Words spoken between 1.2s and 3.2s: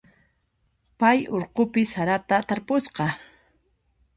urqupi sarata tarpusqa.